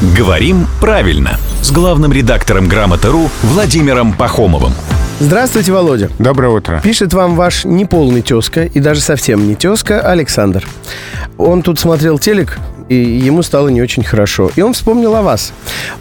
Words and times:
«Говорим 0.00 0.68
правильно» 0.80 1.40
с 1.60 1.72
главным 1.72 2.12
редактором 2.12 2.68
«Грамоты.ру» 2.68 3.28
Владимиром 3.42 4.12
Пахомовым. 4.12 4.72
Здравствуйте, 5.18 5.72
Володя. 5.72 6.08
Доброе 6.20 6.50
утро. 6.50 6.80
Пишет 6.84 7.12
вам 7.12 7.34
ваш 7.34 7.64
неполный 7.64 8.22
тезка 8.22 8.62
и 8.62 8.78
даже 8.78 9.00
совсем 9.00 9.48
не 9.48 9.56
тезка 9.56 10.00
Александр. 10.00 10.64
Он 11.36 11.62
тут 11.62 11.80
смотрел 11.80 12.20
телек, 12.20 12.60
и 12.88 12.94
ему 12.94 13.42
стало 13.42 13.68
не 13.68 13.82
очень 13.82 14.04
хорошо. 14.04 14.50
И 14.54 14.62
он 14.62 14.72
вспомнил 14.72 15.16
о 15.16 15.22
вас. 15.22 15.52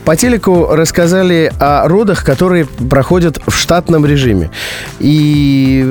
По 0.05 0.15
телеку 0.15 0.67
рассказали 0.69 1.51
о 1.59 1.87
родах, 1.87 2.23
которые 2.23 2.65
проходят 2.65 3.39
в 3.47 3.55
штатном 3.55 4.05
режиме. 4.05 4.51
И 4.99 5.83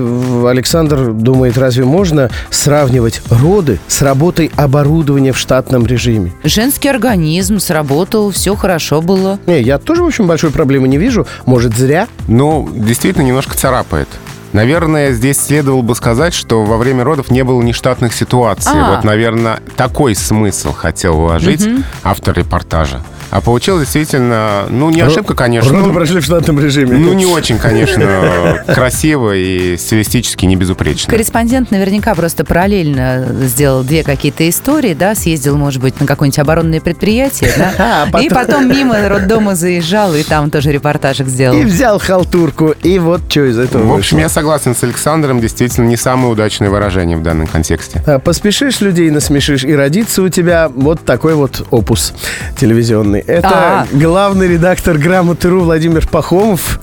Александр 0.50 1.12
думает, 1.12 1.58
разве 1.58 1.84
можно 1.84 2.30
сравнивать 2.50 3.22
роды 3.30 3.79
с 3.88 4.02
работой 4.02 4.50
оборудования 4.56 5.32
в 5.32 5.38
штатном 5.38 5.86
режиме? 5.86 6.32
Женский 6.44 6.88
организм 6.88 7.58
сработал, 7.58 8.30
все 8.30 8.54
хорошо 8.56 9.00
было. 9.02 9.38
Не, 9.46 9.61
я 9.61 9.79
тоже, 9.79 10.02
в 10.02 10.07
общем, 10.07 10.26
большой 10.26 10.50
проблемы 10.50 10.88
не 10.88 10.98
вижу. 10.98 11.26
Может, 11.44 11.76
зря? 11.76 12.08
Ну, 12.29 12.68
действительно, 12.74 13.24
немножко 13.24 13.57
царапает. 13.57 14.08
Наверное, 14.52 15.12
здесь 15.12 15.38
следовало 15.38 15.82
бы 15.82 15.94
сказать, 15.94 16.32
что 16.32 16.64
во 16.64 16.79
время 16.79 17.04
родов 17.04 17.30
не 17.30 17.44
было 17.44 17.60
нештатных 17.63 18.14
ситуаций. 18.14 18.72
А. 18.74 18.94
Вот, 18.94 19.04
наверное, 19.04 19.60
такой 19.76 20.14
смысл 20.14 20.72
хотел 20.72 21.16
вложить 21.16 21.68
автор 22.02 22.38
репортажа. 22.38 23.02
А 23.30 23.40
получилось 23.40 23.85
действительно, 23.85 24.66
ну, 24.68 24.90
не 24.90 25.00
ошибка, 25.00 25.35
конечно. 25.35 25.72
Роды 25.72 25.89
ну, 25.89 25.94
прошли 25.94 26.21
в 26.21 26.25
штатном 26.25 26.61
режиме. 26.61 26.96
Ну, 26.98 27.12
не 27.12 27.26
очень, 27.26 27.58
конечно, 27.58 28.62
красиво 28.75 29.35
и 29.35 29.76
стилистически 29.76 30.46
не 30.46 30.57
безупречно. 30.57 31.11
Корреспондент 31.11 31.71
наверняка 31.71 32.14
просто 32.14 32.44
параллельно 32.44 33.27
сделал 33.42 33.83
две 33.83 34.02
какие-то 34.02 34.48
истории, 34.48 34.94
да, 34.94 35.14
съездил, 35.14 35.56
может 35.56 35.83
быть, 35.83 36.00
на 36.00 36.06
какое-нибудь 36.06 36.39
оборонное 36.39 36.80
предприятие, 36.80 37.50
да, 37.56 38.08
А 38.12 38.20
и 38.20 38.28
потом 38.28 38.69
мимо 38.69 39.08
роддома 39.08 39.55
заезжал, 39.55 40.14
и 40.14 40.22
там 40.22 40.50
тоже 40.50 40.72
репортажик 40.72 41.28
сделал. 41.28 41.56
И 41.56 41.64
взял 41.64 41.98
халтурку, 41.98 42.74
и 42.82 42.98
вот 42.98 43.22
что 43.28 43.44
из 43.48 43.58
этого 43.58 43.86
В 43.86 43.97
общем, 43.97 44.19
я 44.19 44.28
согласен 44.28 44.74
с 44.74 44.82
Александром, 44.82 45.41
действительно 45.41 45.86
не 45.86 45.97
самое 45.97 46.32
удачное 46.32 46.70
выражение 46.70 47.16
в 47.16 47.22
данном 47.22 47.47
контексте. 47.47 48.02
А, 48.06 48.19
Поспешишь 48.19 48.80
людей 48.80 49.10
насмешишь, 49.10 49.64
и 49.64 49.74
родится 49.74 50.22
у 50.22 50.28
тебя 50.28 50.69
вот 50.74 51.04
такой 51.04 51.34
вот 51.34 51.66
опус 51.70 52.14
телевизионный. 52.56 53.20
Это 53.20 53.48
А. 53.48 53.86
главный 53.92 54.48
редактор 54.48 54.98
«Грамоты.ру» 54.98 55.60
Владимир 55.60 56.06
Пахомов. 56.06 56.80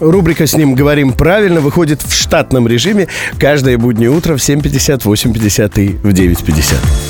Рубрика 0.00 0.46
с 0.46 0.54
ним 0.54 0.74
«Говорим 0.74 1.12
правильно» 1.12 1.60
выходит 1.60 2.02
в 2.02 2.14
штатном 2.14 2.68
режиме 2.68 3.08
каждое 3.38 3.78
буднее 3.78 4.10
утро 4.10 4.36
в 4.36 4.40
7.50, 4.40 5.02
8.50 5.02 5.80
и 5.80 5.88
в 5.96 6.08
9.50. 6.08 7.07